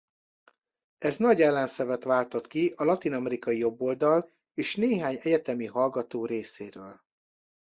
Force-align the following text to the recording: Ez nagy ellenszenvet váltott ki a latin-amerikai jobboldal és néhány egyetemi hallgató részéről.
Ez 0.97 1.17
nagy 1.17 1.41
ellenszenvet 1.41 2.03
váltott 2.03 2.47
ki 2.47 2.73
a 2.75 2.83
latin-amerikai 2.83 3.57
jobboldal 3.57 4.29
és 4.53 4.75
néhány 4.75 5.19
egyetemi 5.21 5.65
hallgató 5.65 6.25
részéről. 6.25 7.01